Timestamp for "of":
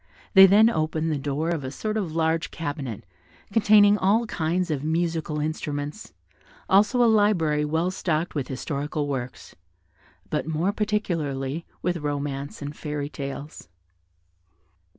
1.51-1.63, 1.95-2.11, 4.71-4.83